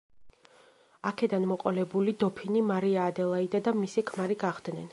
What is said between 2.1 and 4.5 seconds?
დოფინი მარია ადელაიდა და მისი ქმარი